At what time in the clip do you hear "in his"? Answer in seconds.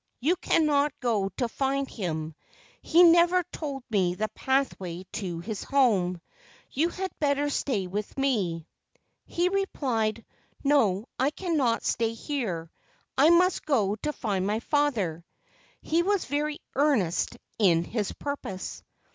17.59-18.11